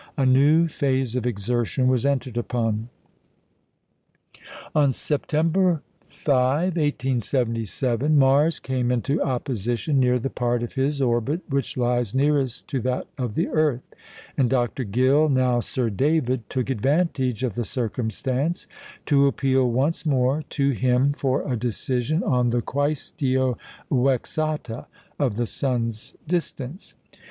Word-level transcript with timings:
A 0.17 0.25
new 0.25 0.67
phase 0.67 1.15
of 1.15 1.27
exertion 1.27 1.87
was 1.87 2.07
entered 2.07 2.35
upon. 2.35 2.89
On 4.73 4.91
September 4.91 5.83
5, 6.07 6.75
1877, 6.75 8.17
Mars 8.17 8.57
came 8.57 8.91
into 8.91 9.21
opposition 9.21 9.99
near 9.99 10.17
the 10.17 10.31
part 10.31 10.63
of 10.63 10.73
his 10.73 11.03
orbit 11.03 11.41
which 11.49 11.77
lies 11.77 12.15
nearest 12.15 12.67
to 12.69 12.79
that 12.81 13.05
of 13.19 13.35
the 13.35 13.47
earth, 13.49 13.83
and 14.35 14.49
Dr. 14.49 14.85
Gill 14.85 15.29
(now 15.29 15.59
Sir 15.59 15.91
David) 15.91 16.49
took 16.49 16.71
advantage 16.71 17.43
of 17.43 17.53
the 17.53 17.63
circumstance 17.63 18.65
to 19.05 19.27
appeal 19.27 19.69
once 19.69 20.03
more 20.03 20.41
to 20.49 20.71
him 20.71 21.13
for 21.13 21.47
a 21.47 21.55
decision 21.55 22.23
on 22.23 22.49
the 22.49 22.63
quæstio 22.63 23.55
vexata 23.91 24.87
of 25.19 25.35
the 25.35 25.45
sun's 25.45 26.15
distance. 26.27 26.95